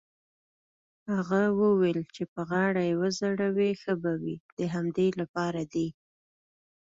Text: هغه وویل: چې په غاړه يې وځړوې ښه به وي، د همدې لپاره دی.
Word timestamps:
هغه 1.13 1.41
وویل: 1.61 1.99
چې 2.15 2.23
په 2.33 2.41
غاړه 2.49 2.81
يې 2.89 2.93
وځړوې 3.01 3.69
ښه 3.81 3.93
به 4.01 4.11
وي، 4.21 4.35
د 4.57 4.59
همدې 4.73 5.07
لپاره 5.19 5.61
دی. 5.73 5.87